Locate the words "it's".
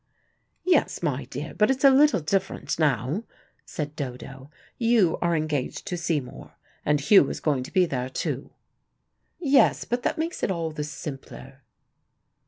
1.69-1.83